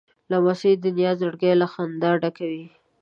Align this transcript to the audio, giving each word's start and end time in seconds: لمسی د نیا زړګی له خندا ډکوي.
لمسی 0.29 0.71
د 0.83 0.85
نیا 0.97 1.11
زړګی 1.19 1.53
له 1.61 1.67
خندا 1.73 2.11
ډکوي. 2.21 2.65